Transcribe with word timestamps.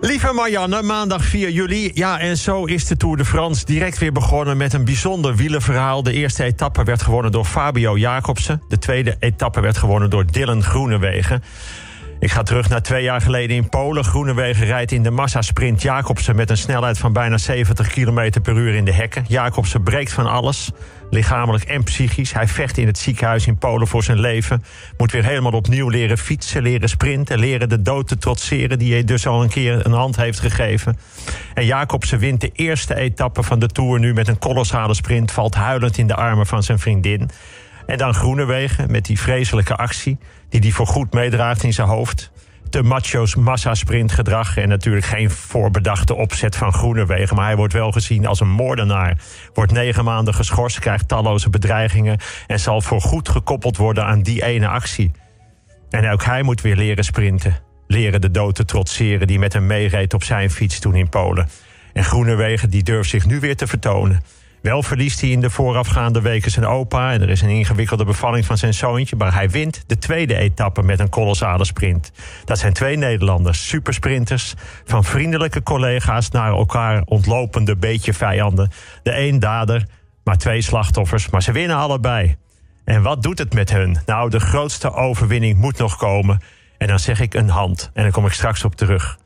Lieve 0.00 0.32
Marianne, 0.32 0.82
maandag 0.82 1.24
4 1.24 1.50
juli. 1.50 1.90
Ja, 1.94 2.18
en 2.18 2.36
zo 2.36 2.64
is 2.64 2.86
de 2.86 2.96
Tour 2.96 3.16
de 3.16 3.24
France 3.24 3.64
direct 3.64 3.98
weer 3.98 4.12
begonnen 4.12 4.56
met 4.56 4.72
een 4.72 4.84
bijzonder 4.84 5.36
wielenverhaal. 5.36 6.02
De 6.02 6.12
eerste 6.12 6.44
etappe 6.44 6.84
werd 6.84 7.02
gewonnen 7.02 7.32
door 7.32 7.44
Fabio 7.44 7.98
Jacobsen. 7.98 8.62
De 8.68 8.78
tweede 8.78 9.16
etappe 9.18 9.60
werd 9.60 9.76
gewonnen 9.76 10.10
door 10.10 10.26
Dylan 10.26 10.62
Groenewegen. 10.62 11.42
Ik 12.20 12.30
ga 12.30 12.42
terug 12.42 12.68
naar 12.68 12.82
twee 12.82 13.02
jaar 13.02 13.20
geleden 13.20 13.56
in 13.56 13.68
Polen. 13.68 14.04
Groenewegen 14.04 14.66
rijdt 14.66 14.92
in 14.92 15.02
de 15.02 15.10
massasprint 15.10 15.82
Jacobsen 15.82 16.36
met 16.36 16.50
een 16.50 16.56
snelheid 16.56 16.98
van 16.98 17.12
bijna 17.12 17.38
70 17.38 17.88
km 17.88 18.30
per 18.42 18.56
uur 18.56 18.74
in 18.74 18.84
de 18.84 18.92
hekken. 18.92 19.24
Jacobsen 19.28 19.82
breekt 19.82 20.12
van 20.12 20.26
alles, 20.26 20.70
lichamelijk 21.10 21.64
en 21.64 21.84
psychisch. 21.84 22.32
Hij 22.32 22.48
vecht 22.48 22.78
in 22.78 22.86
het 22.86 22.98
ziekenhuis 22.98 23.46
in 23.46 23.58
Polen 23.58 23.86
voor 23.86 24.02
zijn 24.02 24.20
leven. 24.20 24.64
Moet 24.96 25.12
weer 25.12 25.24
helemaal 25.24 25.52
opnieuw 25.52 25.88
leren 25.88 26.18
fietsen, 26.18 26.62
leren 26.62 26.88
sprinten, 26.88 27.38
leren 27.38 27.68
de 27.68 27.82
dood 27.82 28.08
te 28.08 28.18
trotseren 28.18 28.78
die 28.78 28.92
hij 28.92 29.04
dus 29.04 29.26
al 29.26 29.42
een 29.42 29.48
keer 29.48 29.86
een 29.86 29.92
hand 29.92 30.16
heeft 30.16 30.40
gegeven. 30.40 30.98
En 31.54 31.64
Jacobsen 31.64 32.18
wint 32.18 32.40
de 32.40 32.50
eerste 32.52 32.94
etappe 32.94 33.42
van 33.42 33.58
de 33.58 33.68
Tour 33.68 33.98
nu 33.98 34.14
met 34.14 34.28
een 34.28 34.38
kolossale 34.38 34.94
sprint, 34.94 35.32
valt 35.32 35.54
huilend 35.54 35.98
in 35.98 36.06
de 36.06 36.14
armen 36.14 36.46
van 36.46 36.62
zijn 36.62 36.78
vriendin. 36.78 37.30
En 37.86 37.98
dan 37.98 38.14
Groenewegen 38.14 38.90
met 38.90 39.04
die 39.04 39.20
vreselijke 39.20 39.76
actie 39.76 40.18
die 40.48 40.60
hij 40.60 40.70
voorgoed 40.70 41.12
meedraagt 41.12 41.62
in 41.62 41.72
zijn 41.72 41.88
hoofd. 41.88 42.30
Te 42.70 42.82
macho's 42.82 43.34
massasprintgedrag 43.34 44.56
en 44.56 44.68
natuurlijk 44.68 45.04
geen 45.04 45.30
voorbedachte 45.30 46.14
opzet 46.14 46.56
van 46.56 46.72
Groenewegen. 46.72 47.36
Maar 47.36 47.46
hij 47.46 47.56
wordt 47.56 47.72
wel 47.72 47.92
gezien 47.92 48.26
als 48.26 48.40
een 48.40 48.50
moordenaar. 48.50 49.18
Wordt 49.54 49.72
negen 49.72 50.04
maanden 50.04 50.34
geschorst, 50.34 50.78
krijgt 50.78 51.08
talloze 51.08 51.50
bedreigingen... 51.50 52.18
en 52.46 52.60
zal 52.60 52.80
voorgoed 52.80 53.28
gekoppeld 53.28 53.76
worden 53.76 54.04
aan 54.04 54.22
die 54.22 54.44
ene 54.44 54.68
actie. 54.68 55.10
En 55.90 56.10
ook 56.10 56.24
hij 56.24 56.42
moet 56.42 56.60
weer 56.60 56.76
leren 56.76 57.04
sprinten. 57.04 57.56
Leren 57.86 58.20
de 58.20 58.30
dood 58.30 58.54
te 58.54 58.64
trotseren 58.64 59.26
die 59.26 59.38
met 59.38 59.52
hem 59.52 59.66
meereed 59.66 60.14
op 60.14 60.22
zijn 60.22 60.50
fiets 60.50 60.78
toen 60.78 60.94
in 60.94 61.08
Polen. 61.08 61.48
En 61.92 62.04
Groenewegen 62.04 62.70
die 62.70 62.82
durft 62.82 63.10
zich 63.10 63.26
nu 63.26 63.40
weer 63.40 63.56
te 63.56 63.66
vertonen. 63.66 64.22
Wel 64.66 64.82
verliest 64.82 65.20
hij 65.20 65.30
in 65.30 65.40
de 65.40 65.50
voorafgaande 65.50 66.20
weken 66.20 66.50
zijn 66.50 66.66
opa. 66.66 67.12
En 67.12 67.22
er 67.22 67.28
is 67.28 67.42
een 67.42 67.48
ingewikkelde 67.48 68.04
bevalling 68.04 68.44
van 68.44 68.58
zijn 68.58 68.74
zoontje. 68.74 69.16
Maar 69.16 69.34
hij 69.34 69.50
wint 69.50 69.84
de 69.86 69.98
tweede 69.98 70.36
etappe 70.36 70.82
met 70.82 71.00
een 71.00 71.08
kolossale 71.08 71.64
sprint. 71.64 72.12
Dat 72.44 72.58
zijn 72.58 72.72
twee 72.72 72.96
Nederlanders, 72.96 73.68
supersprinters. 73.68 74.54
Van 74.84 75.04
vriendelijke 75.04 75.62
collega's 75.62 76.30
naar 76.30 76.52
elkaar 76.52 77.02
ontlopende 77.04 77.76
beetje 77.76 78.14
vijanden. 78.14 78.70
De 79.02 79.18
een 79.18 79.38
dader, 79.38 79.86
maar 80.24 80.36
twee 80.36 80.62
slachtoffers. 80.62 81.30
Maar 81.30 81.42
ze 81.42 81.52
winnen 81.52 81.76
allebei. 81.76 82.36
En 82.84 83.02
wat 83.02 83.22
doet 83.22 83.38
het 83.38 83.54
met 83.54 83.70
hun? 83.70 83.98
Nou, 84.06 84.30
de 84.30 84.40
grootste 84.40 84.92
overwinning 84.92 85.58
moet 85.58 85.78
nog 85.78 85.96
komen. 85.96 86.40
En 86.78 86.86
dan 86.86 86.98
zeg 86.98 87.20
ik 87.20 87.34
een 87.34 87.48
hand. 87.48 87.90
En 87.94 88.02
daar 88.02 88.12
kom 88.12 88.26
ik 88.26 88.32
straks 88.32 88.64
op 88.64 88.74
terug. 88.74 89.18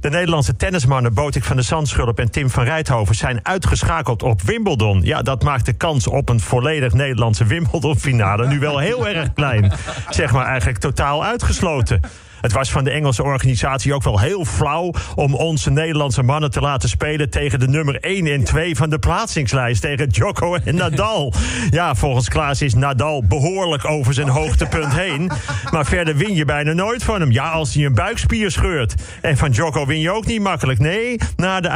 De 0.00 0.10
Nederlandse 0.10 0.56
tennismannen 0.56 1.14
Botik 1.14 1.44
van 1.44 1.56
de 1.56 1.62
Zandschulp 1.62 2.18
en 2.18 2.30
Tim 2.30 2.50
van 2.50 2.64
Rijthoven 2.64 3.14
zijn 3.14 3.40
uitgeschakeld 3.42 4.22
op 4.22 4.42
Wimbledon. 4.42 5.02
Ja, 5.02 5.22
dat 5.22 5.42
maakt 5.42 5.66
de 5.66 5.72
kans 5.72 6.06
op 6.06 6.28
een 6.28 6.40
volledig 6.40 6.92
Nederlandse 6.92 7.44
Wimbledon-finale 7.44 8.46
nu 8.46 8.58
wel 8.58 8.78
heel 8.78 9.08
erg 9.08 9.32
klein. 9.32 9.72
Zeg 10.10 10.32
maar 10.32 10.46
eigenlijk 10.46 10.78
totaal 10.78 11.24
uitgesloten. 11.24 12.00
Het 12.46 12.54
was 12.54 12.70
van 12.70 12.84
de 12.84 12.90
Engelse 12.90 13.22
organisatie 13.22 13.94
ook 13.94 14.02
wel 14.02 14.20
heel 14.20 14.44
flauw 14.44 14.92
om 15.14 15.34
onze 15.34 15.70
Nederlandse 15.70 16.22
mannen 16.22 16.50
te 16.50 16.60
laten 16.60 16.88
spelen 16.88 17.30
tegen 17.30 17.60
de 17.60 17.68
nummer 17.68 18.00
1 18.00 18.26
en 18.26 18.44
2 18.44 18.76
van 18.76 18.90
de 18.90 18.98
plaatsingslijst, 18.98 19.80
tegen 19.80 20.08
Djoko 20.08 20.54
en 20.54 20.74
Nadal. 20.74 21.32
Ja, 21.70 21.94
volgens 21.94 22.28
Klaas 22.28 22.62
is 22.62 22.74
Nadal 22.74 23.24
behoorlijk 23.24 23.84
over 23.84 24.14
zijn 24.14 24.28
hoogtepunt 24.28 24.94
heen. 24.94 25.30
Maar 25.70 25.86
verder 25.86 26.16
win 26.16 26.34
je 26.34 26.44
bijna 26.44 26.72
nooit 26.72 27.04
van 27.04 27.20
hem. 27.20 27.32
Ja, 27.32 27.50
als 27.50 27.74
hij 27.74 27.84
een 27.84 27.94
buikspier 27.94 28.50
scheurt. 28.50 28.94
En 29.22 29.36
van 29.36 29.50
Djoko 29.50 29.86
win 29.86 30.00
je 30.00 30.10
ook 30.10 30.26
niet 30.26 30.40
makkelijk. 30.40 30.78
Nee, 30.78 31.16
na 31.36 31.60
de 31.60 31.68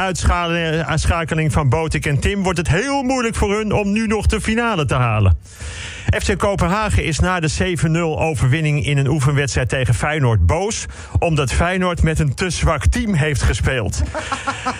uitschakeling 0.85 1.51
van 1.51 1.69
Botik 1.69 2.05
en 2.05 2.19
Tim 2.19 2.43
wordt 2.43 2.57
het 2.57 2.67
heel 2.67 3.03
moeilijk 3.03 3.35
voor 3.35 3.55
hun 3.55 3.73
om 3.73 3.91
nu 3.91 4.07
nog 4.07 4.25
de 4.25 4.41
finale 4.41 4.85
te 4.85 4.95
halen. 4.95 5.37
FC 6.19 6.37
Kopenhagen 6.37 7.03
is 7.03 7.19
na 7.19 7.39
de 7.39 7.77
7-0 7.87 7.91
overwinning 7.99 8.85
in 8.85 8.97
een 8.97 9.07
oefenwedstrijd 9.07 9.69
tegen 9.69 9.93
Feyenoord 9.93 10.45
boos. 10.45 10.85
Omdat 11.19 11.51
Feyenoord 11.51 12.03
met 12.03 12.19
een 12.19 12.33
te 12.33 12.49
zwak 12.49 12.85
team 12.85 13.13
heeft 13.13 13.41
gespeeld. 13.41 14.01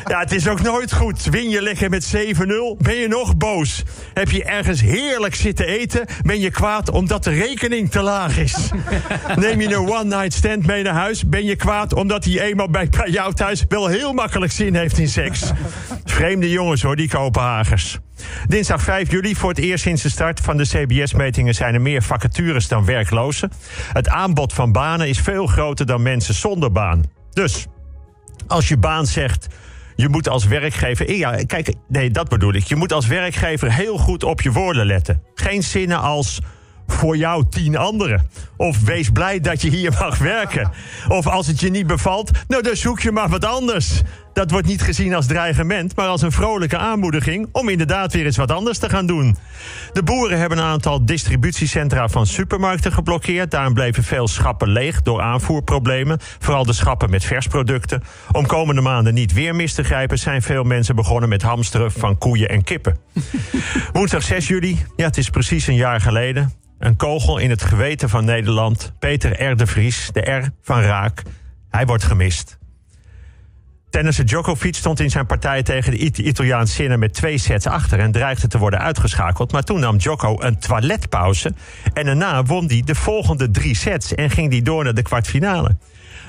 Ja, 0.05 0.19
het 0.19 0.31
is 0.31 0.47
ook 0.47 0.61
nooit 0.61 0.93
goed. 0.93 1.23
Win 1.23 1.49
je 1.49 1.61
lekker 1.61 1.89
met 1.89 2.15
7-0, 2.15 2.17
ben 2.77 2.95
je 2.95 3.07
nog 3.07 3.37
boos. 3.37 3.83
Heb 4.13 4.29
je 4.29 4.43
ergens 4.43 4.81
heerlijk 4.81 5.35
zitten 5.35 5.67
eten, 5.67 6.05
ben 6.21 6.39
je 6.39 6.51
kwaad 6.51 6.89
omdat 6.89 7.23
de 7.23 7.29
rekening 7.29 7.91
te 7.91 8.01
laag 8.01 8.37
is. 8.37 8.55
Neem 9.35 9.61
je 9.61 9.75
een 9.75 9.89
one-night 9.89 10.33
stand 10.33 10.65
mee 10.65 10.83
naar 10.83 10.93
huis, 10.93 11.27
ben 11.27 11.45
je 11.45 11.55
kwaad 11.55 11.93
omdat 11.93 12.23
hij 12.23 12.41
eenmaal 12.41 12.69
bij, 12.69 12.89
bij 12.89 13.09
jou 13.09 13.33
thuis 13.33 13.65
wel 13.67 13.87
heel 13.87 14.13
makkelijk 14.13 14.51
zin 14.51 14.75
heeft 14.75 14.97
in 14.97 15.07
seks. 15.07 15.51
Vreemde 16.11 16.49
jongens 16.49 16.81
hoor, 16.81 16.95
die 16.95 17.09
Kopenhagers. 17.09 17.97
Dinsdag 18.47 18.81
5 18.81 19.11
juli, 19.11 19.35
voor 19.35 19.49
het 19.49 19.57
eerst 19.57 19.83
sinds 19.83 20.01
de 20.01 20.09
start 20.09 20.39
van 20.39 20.57
de 20.57 20.63
CBS-metingen 20.63 21.55
zijn 21.55 21.73
er 21.73 21.81
meer 21.81 22.03
vacatures 22.03 22.67
dan 22.67 22.85
werklozen. 22.85 23.51
Het 23.93 24.09
aanbod 24.09 24.53
van 24.53 24.71
banen 24.71 25.07
is 25.07 25.19
veel 25.19 25.47
groter 25.47 25.85
dan 25.85 26.01
mensen 26.01 26.33
zonder 26.33 26.71
baan. 26.71 27.03
Dus 27.33 27.67
als 28.47 28.67
je 28.67 28.77
baan 28.77 29.05
zegt. 29.05 29.47
Je 29.95 30.09
moet 30.09 30.29
als 30.29 30.45
werkgever. 30.45 31.11
Ja, 31.11 31.43
kijk, 31.45 31.73
nee, 31.87 32.11
dat 32.11 32.29
bedoel 32.29 32.53
ik. 32.53 32.63
Je 32.63 32.75
moet 32.75 32.93
als 32.93 33.07
werkgever 33.07 33.73
heel 33.73 33.97
goed 33.97 34.23
op 34.23 34.41
je 34.41 34.51
woorden 34.51 34.85
letten. 34.85 35.23
Geen 35.33 35.63
zinnen 35.63 35.99
als 35.99 36.41
voor 36.87 37.17
jou 37.17 37.45
tien 37.49 37.77
anderen. 37.77 38.29
Of 38.57 38.81
wees 38.83 39.09
blij 39.09 39.39
dat 39.39 39.61
je 39.61 39.69
hier 39.69 39.91
mag 39.99 40.17
werken. 40.17 40.71
Of 41.07 41.27
als 41.27 41.47
het 41.47 41.59
je 41.59 41.69
niet 41.69 41.87
bevalt, 41.87 42.31
nou 42.47 42.63
dan 42.63 42.75
zoek 42.75 42.99
je 42.99 43.11
maar 43.11 43.29
wat 43.29 43.45
anders. 43.45 44.01
Dat 44.33 44.51
wordt 44.51 44.67
niet 44.67 44.81
gezien 44.81 45.13
als 45.13 45.25
dreigement, 45.25 45.95
maar 45.95 46.07
als 46.07 46.21
een 46.21 46.31
vrolijke 46.31 46.77
aanmoediging 46.77 47.49
om 47.51 47.69
inderdaad 47.69 48.13
weer 48.13 48.25
eens 48.25 48.37
wat 48.37 48.51
anders 48.51 48.77
te 48.77 48.89
gaan 48.89 49.05
doen. 49.05 49.37
De 49.93 50.03
boeren 50.03 50.39
hebben 50.39 50.57
een 50.57 50.63
aantal 50.63 51.05
distributiecentra 51.05 52.07
van 52.07 52.25
supermarkten 52.25 52.91
geblokkeerd. 52.91 53.51
Daarom 53.51 53.73
bleven 53.73 54.03
veel 54.03 54.27
schappen 54.27 54.69
leeg 54.69 55.01
door 55.01 55.21
aanvoerproblemen. 55.21 56.19
Vooral 56.39 56.65
de 56.65 56.73
schappen 56.73 57.09
met 57.09 57.25
versproducten. 57.25 58.03
Om 58.31 58.45
komende 58.45 58.81
maanden 58.81 59.13
niet 59.13 59.33
weer 59.33 59.55
mis 59.55 59.73
te 59.73 59.83
grijpen, 59.83 60.17
zijn 60.17 60.41
veel 60.41 60.63
mensen 60.63 60.95
begonnen 60.95 61.29
met 61.29 61.41
hamsteren 61.41 61.91
van 61.91 62.17
koeien 62.17 62.49
en 62.49 62.63
kippen. 62.63 62.97
Woensdag 63.93 64.23
6 64.23 64.47
juli, 64.47 64.85
ja, 64.95 65.05
het 65.05 65.17
is 65.17 65.29
precies 65.29 65.67
een 65.67 65.75
jaar 65.75 66.01
geleden. 66.01 66.51
Een 66.79 66.95
kogel 66.95 67.37
in 67.37 67.49
het 67.49 67.63
geweten 67.63 68.09
van 68.09 68.25
Nederland. 68.25 68.93
Peter 68.99 69.43
R. 69.43 69.55
de 69.55 69.67
Vries, 69.67 70.09
de 70.13 70.19
R 70.19 70.49
van 70.61 70.81
Raak. 70.81 71.23
Hij 71.69 71.85
wordt 71.85 72.03
gemist. 72.03 72.59
Tennisser 73.91 74.25
Djokovic 74.25 74.75
stond 74.75 74.99
in 74.99 75.09
zijn 75.09 75.25
partij 75.25 75.63
tegen 75.63 75.91
de 75.91 76.23
Italiaans 76.23 76.73
Sinner 76.73 76.99
met 76.99 77.13
twee 77.13 77.37
sets 77.37 77.67
achter 77.67 77.99
en 77.99 78.11
dreigde 78.11 78.47
te 78.47 78.57
worden 78.57 78.79
uitgeschakeld. 78.79 79.51
Maar 79.51 79.63
toen 79.63 79.79
nam 79.79 79.97
Djoko 79.97 80.35
een 80.39 80.59
toiletpauze 80.59 81.53
en 81.93 82.05
daarna 82.05 82.43
won 82.43 82.65
hij 82.65 82.81
de 82.85 82.95
volgende 82.95 83.51
drie 83.51 83.75
sets 83.75 84.15
en 84.15 84.29
ging 84.29 84.51
hij 84.51 84.61
door 84.61 84.83
naar 84.83 84.93
de 84.93 85.01
kwartfinale. 85.01 85.75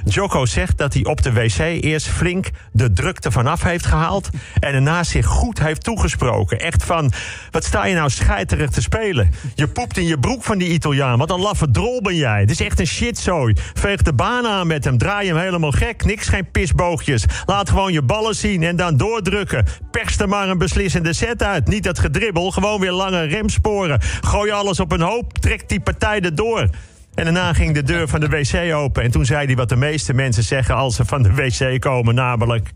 Joko 0.05 0.47
zegt 0.47 0.79
dat 0.79 0.95
hij 0.95 1.05
op 1.05 1.23
de 1.23 1.33
wc 1.33 1.59
eerst 1.59 2.09
flink 2.09 2.51
de 2.73 2.93
drukte 2.93 3.31
vanaf 3.31 3.63
heeft 3.63 3.87
gehaald. 3.87 4.29
En 4.59 4.73
daarna 4.73 5.05
zich 5.05 5.27
goed 5.27 5.59
heeft 5.59 5.85
toegesproken. 5.85 6.59
Echt 6.59 6.85
van, 6.85 7.13
wat 7.51 7.65
sta 7.65 7.87
je 7.87 7.95
nou 7.95 8.11
scheiterig 8.11 8.71
te 8.71 8.81
spelen? 8.81 9.31
Je 9.55 9.69
poept 9.69 9.99
in 9.99 10.07
je 10.07 10.19
broek 10.19 10.43
van 10.43 10.59
die 10.59 10.69
Italiaan. 10.69 11.19
Wat 11.19 11.31
een 11.31 11.41
laffe 11.41 11.71
drol 11.71 12.01
ben 12.03 12.17
jij. 12.17 12.41
Het 12.41 12.51
is 12.51 12.61
echt 12.61 12.81
een 12.81 12.87
shitzooi. 12.87 13.55
Veeg 13.75 14.03
de 14.03 14.13
baan 14.13 14.47
aan 14.47 14.67
met 14.67 14.85
hem. 14.85 14.99
Draai 14.99 15.29
hem 15.29 15.37
helemaal 15.37 15.71
gek. 15.73 16.05
Niks 16.05 16.29
geen 16.29 16.51
pisboogjes. 16.51 17.25
Laat 17.47 17.69
gewoon 17.69 17.93
je 17.93 18.03
ballen 18.03 18.35
zien 18.35 18.63
en 18.63 18.77
dan 18.77 18.97
doordrukken. 18.97 19.65
Perst 19.91 20.21
er 20.21 20.29
maar 20.29 20.49
een 20.49 20.59
beslissende 20.59 21.13
set 21.13 21.43
uit. 21.43 21.69
Niet 21.69 21.85
dat 21.85 21.99
gedribbel, 21.99 22.51
gewoon 22.51 22.81
weer 22.81 22.93
lange 22.93 23.23
remsporen. 23.23 24.01
Gooi 24.21 24.51
alles 24.51 24.81
op 24.81 24.93
een 24.93 25.01
hoop. 25.01 25.39
Trek 25.39 25.69
die 25.69 25.81
partij 25.81 26.21
erdoor. 26.21 26.69
En 27.15 27.25
daarna 27.25 27.53
ging 27.53 27.75
de 27.75 27.83
deur 27.83 28.09
van 28.09 28.21
de 28.21 28.29
wc 28.29 28.75
open. 28.75 29.03
En 29.03 29.11
toen 29.11 29.25
zei 29.25 29.47
hij 29.47 29.57
wat 29.57 29.69
de 29.69 29.77
meeste 29.77 30.15
mensen 30.15 30.43
zeggen 30.43 30.75
als 30.75 30.97
ze 30.97 31.05
van 31.05 31.23
de 31.23 31.35
wc 31.35 31.81
komen, 31.81 32.15
namelijk. 32.15 32.73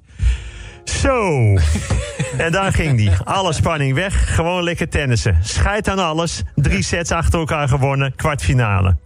Zo. 0.84 1.42
en 2.44 2.52
daar 2.52 2.72
ging 2.72 3.04
hij. 3.04 3.16
Alle 3.24 3.52
spanning 3.52 3.94
weg. 3.94 4.34
Gewoon 4.34 4.62
lekker 4.62 4.88
tennissen. 4.88 5.38
Scheid 5.42 5.88
aan 5.88 5.98
alles. 5.98 6.42
Drie 6.54 6.82
sets 6.82 7.10
achter 7.10 7.38
elkaar 7.38 7.68
gewonnen. 7.68 8.14
Kwartfinale. 8.16 8.96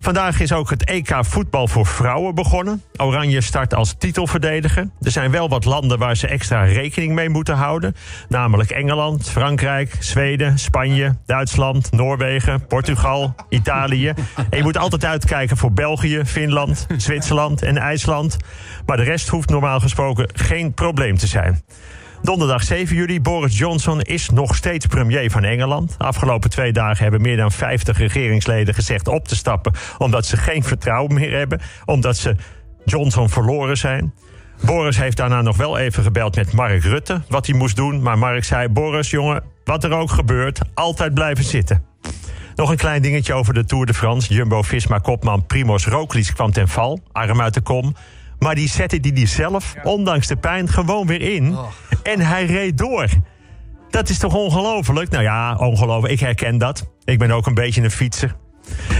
Vandaag 0.00 0.40
is 0.40 0.52
ook 0.52 0.70
het 0.70 0.84
EK 0.84 1.16
voetbal 1.20 1.68
voor 1.68 1.86
vrouwen 1.86 2.34
begonnen. 2.34 2.82
Oranje 2.96 3.40
start 3.40 3.74
als 3.74 3.94
titelverdediger. 3.98 4.90
Er 5.02 5.10
zijn 5.10 5.30
wel 5.30 5.48
wat 5.48 5.64
landen 5.64 5.98
waar 5.98 6.16
ze 6.16 6.26
extra 6.26 6.62
rekening 6.62 7.14
mee 7.14 7.28
moeten 7.28 7.54
houden. 7.54 7.94
Namelijk 8.28 8.70
Engeland, 8.70 9.30
Frankrijk, 9.30 9.96
Zweden, 9.98 10.58
Spanje, 10.58 11.16
Duitsland, 11.26 11.92
Noorwegen, 11.92 12.66
Portugal, 12.66 13.34
Italië. 13.48 14.12
En 14.50 14.56
je 14.56 14.62
moet 14.62 14.78
altijd 14.78 15.04
uitkijken 15.04 15.56
voor 15.56 15.72
België, 15.72 16.22
Finland, 16.24 16.86
Zwitserland 16.96 17.62
en 17.62 17.78
IJsland. 17.78 18.36
Maar 18.86 18.96
de 18.96 19.02
rest 19.02 19.28
hoeft 19.28 19.48
normaal 19.48 19.80
gesproken 19.80 20.28
geen 20.32 20.74
probleem 20.74 21.16
te 21.16 21.26
zijn. 21.26 21.62
Donderdag 22.22 22.62
7 22.62 22.96
juli. 22.96 23.20
Boris 23.20 23.58
Johnson 23.58 24.00
is 24.00 24.30
nog 24.30 24.56
steeds 24.56 24.86
premier 24.86 25.30
van 25.30 25.44
Engeland. 25.44 25.94
afgelopen 25.98 26.50
twee 26.50 26.72
dagen 26.72 27.02
hebben 27.02 27.20
meer 27.20 27.36
dan 27.36 27.52
50 27.52 27.98
regeringsleden 27.98 28.74
gezegd 28.74 29.08
op 29.08 29.28
te 29.28 29.36
stappen. 29.36 29.72
omdat 29.98 30.26
ze 30.26 30.36
geen 30.36 30.62
vertrouwen 30.62 31.14
meer 31.14 31.36
hebben. 31.36 31.60
Omdat 31.84 32.16
ze 32.16 32.36
Johnson 32.84 33.28
verloren 33.28 33.76
zijn. 33.76 34.14
Boris 34.64 34.98
heeft 34.98 35.16
daarna 35.16 35.42
nog 35.42 35.56
wel 35.56 35.78
even 35.78 36.02
gebeld 36.02 36.36
met 36.36 36.52
Mark 36.52 36.82
Rutte, 36.82 37.22
wat 37.28 37.46
hij 37.46 37.56
moest 37.56 37.76
doen. 37.76 38.02
Maar 38.02 38.18
Mark 38.18 38.44
zei: 38.44 38.68
Boris, 38.68 39.10
jongen, 39.10 39.42
wat 39.64 39.84
er 39.84 39.92
ook 39.92 40.10
gebeurt, 40.10 40.60
altijd 40.74 41.14
blijven 41.14 41.44
zitten. 41.44 41.84
Nog 42.54 42.70
een 42.70 42.76
klein 42.76 43.02
dingetje 43.02 43.34
over 43.34 43.54
de 43.54 43.64
Tour 43.64 43.86
de 43.86 43.94
France. 43.94 44.34
Jumbo-Visma-kopman 44.34 45.46
Primoz 45.46 45.86
Roglic 45.86 46.30
kwam 46.34 46.52
ten 46.52 46.68
val, 46.68 47.00
arm 47.12 47.40
uit 47.40 47.54
de 47.54 47.60
kom. 47.60 47.94
Maar 48.38 48.54
die 48.54 48.68
zette 48.68 49.00
die, 49.00 49.12
die 49.12 49.26
zelf, 49.26 49.74
ondanks 49.82 50.26
de 50.26 50.36
pijn, 50.36 50.68
gewoon 50.68 51.06
weer 51.06 51.20
in. 51.20 51.56
En 52.02 52.20
hij 52.20 52.46
reed 52.46 52.78
door. 52.78 53.06
Dat 53.90 54.08
is 54.08 54.18
toch 54.18 54.34
ongelooflijk? 54.34 55.10
Nou 55.10 55.22
ja, 55.22 55.56
ongelooflijk. 55.56 56.12
Ik 56.12 56.20
herken 56.20 56.58
dat. 56.58 56.90
Ik 57.04 57.18
ben 57.18 57.30
ook 57.30 57.46
een 57.46 57.54
beetje 57.54 57.82
een 57.82 57.90
fietser. 57.90 58.36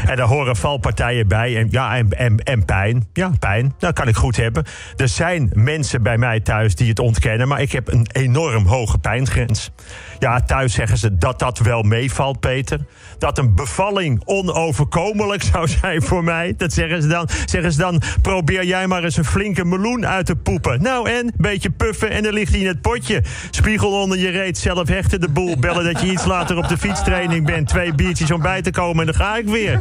En 0.06 0.16
daar 0.16 0.26
horen 0.26 0.56
valpartijen 0.56 1.28
bij. 1.28 1.56
En, 1.56 1.68
ja, 1.70 1.96
en, 1.96 2.10
en, 2.10 2.38
en 2.38 2.64
pijn. 2.64 3.06
Ja, 3.12 3.30
pijn. 3.38 3.74
Dat 3.78 3.92
kan 3.92 4.08
ik 4.08 4.16
goed 4.16 4.36
hebben. 4.36 4.64
Er 4.96 5.08
zijn 5.08 5.50
mensen 5.54 6.02
bij 6.02 6.18
mij 6.18 6.40
thuis 6.40 6.74
die 6.74 6.88
het 6.88 6.98
ontkennen. 6.98 7.48
Maar 7.48 7.60
ik 7.60 7.72
heb 7.72 7.92
een 7.92 8.06
enorm 8.12 8.66
hoge 8.66 8.98
pijngrens. 8.98 9.70
Ja, 10.18 10.40
thuis 10.40 10.74
zeggen 10.74 10.98
ze 10.98 11.18
dat 11.18 11.38
dat 11.38 11.58
wel 11.58 11.82
meevalt, 11.82 12.40
Peter. 12.40 12.80
Dat 13.18 13.38
een 13.38 13.54
bevalling 13.54 14.22
onoverkomelijk 14.24 15.42
zou 15.52 15.68
zijn 15.68 16.02
voor 16.02 16.24
mij. 16.24 16.54
Dat 16.56 16.72
zeggen 16.72 17.02
ze 17.02 17.08
dan. 17.08 17.28
Zeggen 17.44 17.72
ze 17.72 17.78
dan, 17.78 18.02
probeer 18.22 18.64
jij 18.64 18.86
maar 18.86 19.04
eens 19.04 19.16
een 19.16 19.24
flinke 19.24 19.64
meloen 19.64 20.06
uit 20.06 20.26
te 20.26 20.36
poepen. 20.36 20.82
Nou 20.82 21.10
en, 21.10 21.32
beetje 21.36 21.70
puffen 21.70 22.10
en 22.10 22.22
dan 22.22 22.32
ligt 22.32 22.50
hij 22.50 22.60
in 22.60 22.66
het 22.66 22.80
potje. 22.80 23.22
Spiegel 23.50 24.00
onder 24.00 24.18
je 24.18 24.28
reet, 24.28 24.58
zelf 24.58 24.88
hechten 24.88 25.20
de 25.20 25.28
boel. 25.28 25.58
Bellen 25.58 25.84
dat 25.84 26.00
je 26.00 26.10
iets 26.10 26.24
later 26.24 26.56
op 26.56 26.68
de 26.68 26.78
fietstraining 26.78 27.46
bent. 27.46 27.68
Twee 27.68 27.94
biertjes 27.94 28.30
om 28.30 28.40
bij 28.40 28.62
te 28.62 28.70
komen 28.70 29.00
en 29.00 29.06
dan 29.06 29.26
ga 29.26 29.36
ik 29.36 29.46
weer. 29.46 29.80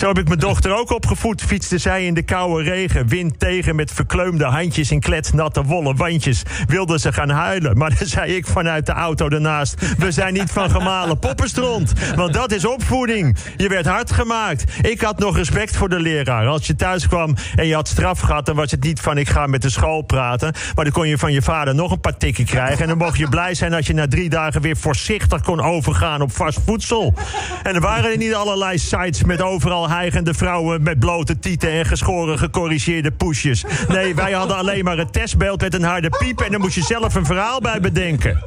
Zo 0.00 0.06
heb 0.06 0.18
ik 0.18 0.28
mijn 0.28 0.40
dochter 0.40 0.78
ook 0.78 0.90
opgevoed. 0.90 1.42
Fietste 1.42 1.78
zij 1.78 2.06
in 2.06 2.14
de 2.14 2.22
koude 2.22 2.70
regen, 2.70 3.08
wind 3.08 3.38
tegen 3.38 3.76
met 3.76 3.92
verkleumde 3.92 4.44
handjes 4.44 4.90
in 4.90 5.00
kletsnatte 5.00 5.62
wollen 5.64 5.96
wandjes. 5.96 6.42
Wilde 6.66 6.98
ze 6.98 7.12
gaan 7.12 7.30
huilen, 7.30 7.78
maar 7.78 7.94
dan 7.98 8.06
zei 8.06 8.36
ik 8.36 8.46
vanuit 8.46 8.86
de 8.86 8.92
auto 8.92 9.28
daarnaast... 9.28 9.96
we 9.98 10.10
zijn 10.10 10.32
niet 10.32 10.50
van 10.50 10.70
gemalen 10.70 11.18
poppenstront, 11.18 11.92
want 12.14 12.32
dat 12.32 12.52
is 12.52 12.64
opvoeding. 12.64 13.36
Je 13.56 13.68
werd 13.68 13.86
hard 13.86 14.12
gemaakt. 14.12 14.64
Ik 14.80 15.00
had 15.00 15.18
nog 15.18 15.36
respect 15.36 15.76
voor 15.76 15.88
de 15.88 16.00
leraar. 16.00 16.46
Als 16.46 16.66
je 16.66 16.76
thuis 16.76 17.08
kwam 17.08 17.34
en 17.56 17.66
je 17.66 17.74
had 17.74 17.88
straf 17.88 18.20
gehad... 18.20 18.46
dan 18.46 18.56
was 18.56 18.70
het 18.70 18.82
niet 18.82 19.00
van 19.00 19.18
ik 19.18 19.28
ga 19.28 19.46
met 19.46 19.62
de 19.62 19.70
school 19.70 20.02
praten... 20.02 20.54
maar 20.74 20.84
dan 20.84 20.94
kon 20.94 21.08
je 21.08 21.18
van 21.18 21.32
je 21.32 21.42
vader 21.42 21.74
nog 21.74 21.92
een 21.92 22.00
paar 22.00 22.16
tikken 22.16 22.44
krijgen... 22.44 22.80
en 22.82 22.88
dan 22.88 22.98
mocht 22.98 23.18
je 23.18 23.28
blij 23.28 23.54
zijn 23.54 23.74
als 23.74 23.86
je 23.86 23.94
na 23.94 24.08
drie 24.08 24.28
dagen 24.28 24.60
weer 24.60 24.76
voorzichtig 24.76 25.42
kon 25.42 25.60
overgaan 25.60 26.22
op 26.22 26.32
vast 26.32 26.60
voedsel. 26.66 27.14
En 27.62 27.74
er 27.74 27.80
waren 27.80 28.10
er 28.10 28.16
niet 28.16 28.34
allerlei 28.34 28.78
sites 28.78 29.24
met 29.24 29.42
overal 29.42 29.88
hijgende 29.90 30.34
vrouwen... 30.34 30.82
met 30.82 30.98
blote 30.98 31.38
tieten 31.38 31.70
en 31.70 31.84
geschoren 31.84 32.38
gecorrigeerde 32.38 33.10
poesjes. 33.10 33.64
Nee, 33.88 34.14
wij 34.14 34.32
hadden 34.32 34.56
alleen 34.56 34.84
maar 34.84 34.98
een 34.98 35.10
testbeeld 35.10 35.60
met 35.60 35.74
een 35.74 35.82
harde 35.82 36.08
piep... 36.18 36.40
en 36.40 36.52
dan 36.52 36.60
moest 36.60 36.74
je 36.74 36.82
zelf 36.82 37.14
een 37.14 37.24
verhaal 37.24 37.60
bij 37.60 37.80
bedenken. 37.80 38.44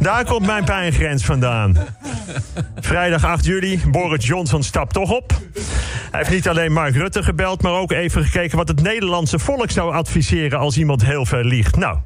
Daar 0.00 0.24
komt 0.24 0.46
mijn 0.46 0.64
pijngrens 0.64 1.24
vandaan. 1.24 1.76
Vrijdag 2.80 3.24
8 3.24 3.44
juli, 3.44 3.80
Boris 3.90 4.26
Johnson 4.26 4.62
stapt 4.62 4.92
toch 4.92 5.10
op. 5.10 5.32
Hij 6.10 6.20
heeft 6.20 6.30
niet 6.30 6.48
alleen 6.48 6.72
Mark 6.72 6.94
Rutte 6.94 7.22
gebeld, 7.22 7.62
maar 7.62 7.72
ook 7.72 7.92
even 7.92 8.24
gekeken 8.24 8.56
wat 8.56 8.68
het 8.68 8.82
Nederlandse 8.82 9.38
volk 9.38 9.70
zou 9.70 9.92
adviseren 9.92 10.58
als 10.58 10.76
iemand 10.76 11.04
heel 11.04 11.26
veel 11.26 11.44
liegt. 11.44 11.76
Nou. 11.76 11.98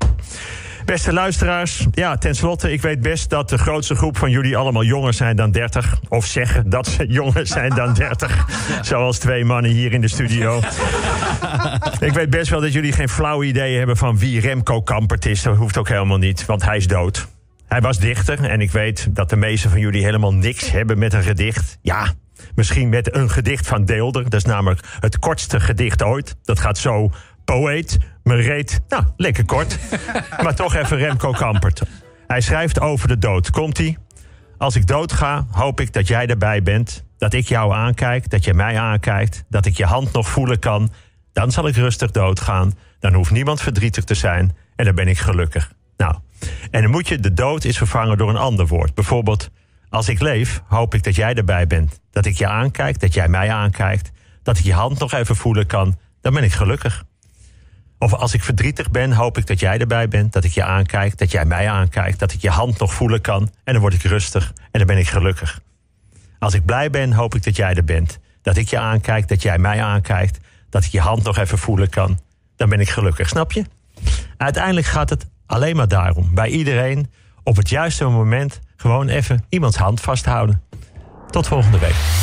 Beste 0.84 1.12
luisteraars, 1.12 1.86
ja, 1.92 2.16
tenslotte, 2.16 2.72
ik 2.72 2.82
weet 2.82 3.00
best 3.00 3.30
dat 3.30 3.48
de 3.48 3.58
grootste 3.58 3.94
groep 3.94 4.16
van 4.16 4.30
jullie 4.30 4.56
allemaal 4.56 4.84
jonger 4.84 5.14
zijn 5.14 5.36
dan 5.36 5.50
30. 5.50 6.00
Of 6.08 6.26
zeggen 6.26 6.70
dat 6.70 6.86
ze 6.86 7.06
jonger 7.20 7.46
zijn 7.46 7.70
dan 7.70 7.94
30. 7.94 8.46
Zoals 8.82 9.18
twee 9.18 9.44
mannen 9.44 9.70
hier 9.70 9.92
in 9.92 10.00
de 10.00 10.08
studio. 10.08 10.60
ik 12.00 12.12
weet 12.12 12.30
best 12.30 12.50
wel 12.50 12.60
dat 12.60 12.72
jullie 12.72 12.92
geen 12.92 13.08
flauw 13.08 13.42
idee 13.42 13.76
hebben 13.76 13.96
van 13.96 14.18
wie 14.18 14.40
Remco 14.40 14.82
Kampert 14.82 15.26
is. 15.26 15.42
Dat 15.42 15.56
hoeft 15.56 15.78
ook 15.78 15.88
helemaal 15.88 16.18
niet, 16.18 16.46
want 16.46 16.64
hij 16.64 16.76
is 16.76 16.86
dood. 16.86 17.28
Hij 17.66 17.80
was 17.80 17.98
dichter 17.98 18.44
en 18.44 18.60
ik 18.60 18.70
weet 18.70 19.08
dat 19.10 19.30
de 19.30 19.36
meeste 19.36 19.68
van 19.68 19.80
jullie 19.80 20.04
helemaal 20.04 20.34
niks 20.34 20.70
hebben 20.70 20.98
met 20.98 21.12
een 21.12 21.22
gedicht. 21.22 21.78
Ja, 21.82 22.12
misschien 22.54 22.88
met 22.88 23.14
een 23.14 23.30
gedicht 23.30 23.66
van 23.66 23.84
Deelder. 23.84 24.22
Dat 24.22 24.34
is 24.34 24.44
namelijk 24.44 24.80
het 25.00 25.18
kortste 25.18 25.60
gedicht 25.60 26.02
ooit. 26.02 26.36
Dat 26.44 26.58
gaat 26.58 26.78
zo 26.78 27.10
poëet, 27.50 27.98
me 28.22 28.34
reet. 28.34 28.80
Nou, 28.88 29.04
lekker 29.16 29.44
kort. 29.44 29.78
maar 30.42 30.54
toch 30.54 30.74
even 30.74 30.96
Remco 30.96 31.30
Kampert. 31.30 31.82
Hij 32.26 32.40
schrijft 32.40 32.80
over 32.80 33.08
de 33.08 33.18
dood. 33.18 33.50
Komt-ie? 33.50 33.98
Als 34.58 34.76
ik 34.76 34.86
doodga, 34.86 35.46
hoop 35.50 35.80
ik 35.80 35.92
dat 35.92 36.08
jij 36.08 36.26
erbij 36.26 36.62
bent. 36.62 37.04
Dat 37.18 37.32
ik 37.32 37.48
jou 37.48 37.74
aankijk, 37.74 38.30
dat 38.30 38.44
je 38.44 38.54
mij 38.54 38.78
aankijkt. 38.78 39.44
Dat 39.48 39.66
ik 39.66 39.76
je 39.76 39.84
hand 39.84 40.12
nog 40.12 40.28
voelen 40.28 40.58
kan. 40.58 40.90
Dan 41.32 41.52
zal 41.52 41.68
ik 41.68 41.74
rustig 41.74 42.10
doodgaan. 42.10 42.72
Dan 42.98 43.14
hoeft 43.14 43.30
niemand 43.30 43.60
verdrietig 43.60 44.04
te 44.04 44.14
zijn. 44.14 44.56
En 44.76 44.84
dan 44.84 44.94
ben 44.94 45.08
ik 45.08 45.18
gelukkig. 45.18 45.72
Nou, 45.96 46.14
en 46.70 46.82
dan 46.82 46.90
moet 46.90 47.08
je 47.08 47.18
de 47.20 47.32
dood 47.32 47.64
is 47.64 47.78
vervangen 47.78 48.18
door 48.18 48.28
een 48.28 48.36
ander 48.36 48.66
woord. 48.66 48.94
Bijvoorbeeld, 48.94 49.50
als 49.88 50.08
ik 50.08 50.20
leef, 50.20 50.62
hoop 50.66 50.94
ik 50.94 51.02
dat 51.02 51.14
jij 51.14 51.34
erbij 51.34 51.66
bent. 51.66 52.00
Dat 52.10 52.26
ik 52.26 52.36
je 52.36 52.46
aankijk, 52.46 53.00
dat 53.00 53.14
jij 53.14 53.28
mij 53.28 53.50
aankijkt. 53.50 54.10
Dat 54.42 54.58
ik 54.58 54.64
je 54.64 54.74
hand 54.74 54.98
nog 54.98 55.12
even 55.12 55.36
voelen 55.36 55.66
kan. 55.66 55.98
Dan 56.20 56.34
ben 56.34 56.44
ik 56.44 56.52
gelukkig. 56.52 57.04
Of 58.02 58.14
als 58.14 58.34
ik 58.34 58.42
verdrietig 58.42 58.90
ben, 58.90 59.12
hoop 59.12 59.38
ik 59.38 59.46
dat 59.46 59.60
jij 59.60 59.78
erbij 59.78 60.08
bent. 60.08 60.32
Dat 60.32 60.44
ik 60.44 60.50
je 60.50 60.64
aankijk, 60.64 61.18
dat 61.18 61.30
jij 61.30 61.44
mij 61.44 61.70
aankijkt. 61.70 62.18
Dat 62.18 62.32
ik 62.32 62.40
je 62.40 62.50
hand 62.50 62.78
nog 62.78 62.94
voelen 62.94 63.20
kan. 63.20 63.50
En 63.64 63.72
dan 63.72 63.82
word 63.82 63.94
ik 63.94 64.02
rustig 64.02 64.52
en 64.70 64.78
dan 64.78 64.86
ben 64.86 64.98
ik 64.98 65.08
gelukkig. 65.08 65.60
Als 66.38 66.54
ik 66.54 66.64
blij 66.64 66.90
ben, 66.90 67.12
hoop 67.12 67.34
ik 67.34 67.42
dat 67.42 67.56
jij 67.56 67.74
er 67.74 67.84
bent. 67.84 68.18
Dat 68.42 68.56
ik 68.56 68.68
je 68.68 68.78
aankijk, 68.78 69.28
dat 69.28 69.42
jij 69.42 69.58
mij 69.58 69.82
aankijkt. 69.82 70.38
Dat 70.70 70.84
ik 70.84 70.90
je 70.90 71.00
hand 71.00 71.22
nog 71.22 71.38
even 71.38 71.58
voelen 71.58 71.90
kan. 71.90 72.18
Dan 72.56 72.68
ben 72.68 72.80
ik 72.80 72.88
gelukkig, 72.88 73.28
snap 73.28 73.52
je? 73.52 73.64
Uiteindelijk 74.36 74.86
gaat 74.86 75.10
het 75.10 75.26
alleen 75.46 75.76
maar 75.76 75.88
daarom. 75.88 76.34
Bij 76.34 76.48
iedereen 76.48 77.10
op 77.42 77.56
het 77.56 77.68
juiste 77.68 78.04
moment 78.04 78.60
gewoon 78.76 79.08
even 79.08 79.44
iemands 79.48 79.76
hand 79.76 80.00
vasthouden. 80.00 80.62
Tot 81.30 81.46
volgende 81.46 81.78
week. 81.78 82.19